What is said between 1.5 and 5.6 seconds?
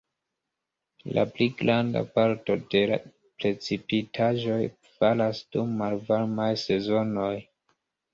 granda parto de precipitaĵoj falas